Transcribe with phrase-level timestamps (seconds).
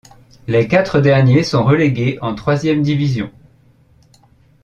[0.47, 3.31] Les quatre derniers sont relégués en troisième division.